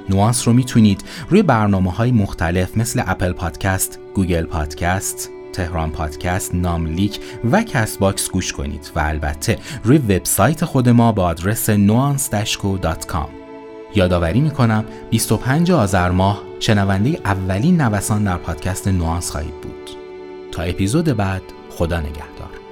Nuance 0.10 0.48
رو 0.48 0.54
می‌تونید 0.54 1.04
روی 1.30 1.44
برنامه 1.44 1.92
های 1.92 2.12
مختلف 2.12 2.78
مثل 2.78 3.04
Apple 3.06 3.32
Podcast، 3.32 4.00
Google 4.14 4.46
Podcast، 4.46 5.30
تهران 5.54 5.92
پادکست، 5.92 6.56
ناملیک 6.56 7.20
و 7.52 7.64
Castbox 7.64 8.30
گوش 8.30 8.54
کنید 8.54 8.92
و 8.96 9.00
البته 9.00 9.58
روی 9.84 9.98
وبسایت 9.98 10.66
خود 10.66 10.90
ما 10.90 11.12
با 11.12 11.24
آدرس 11.24 11.70
nuance-co.com 11.70 13.45
یادآوری 13.96 14.42
می‌کنم 14.42 14.86
25 15.10 15.72
آذر 15.72 16.10
ماه 16.10 16.42
شنونده 16.60 17.20
اولین 17.26 17.82
نوسان 17.82 18.24
در 18.24 18.38
پادکست 18.38 18.88
Nuance 18.88 19.32
خواهید 19.32 19.62
بود. 19.62 19.90
تا 20.52 20.62
اپیزود 20.62 21.06
بعد 21.06 21.42
خدا 21.70 22.00
نگهدار. 22.00 22.65